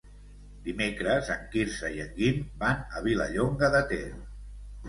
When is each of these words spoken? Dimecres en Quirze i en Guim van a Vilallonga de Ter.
Dimecres 0.67 1.29
en 1.33 1.43
Quirze 1.55 1.91
i 1.97 2.01
en 2.05 2.09
Guim 2.17 2.41
van 2.65 2.81
a 3.01 3.05
Vilallonga 3.09 3.73
de 3.77 3.87
Ter. 3.93 4.05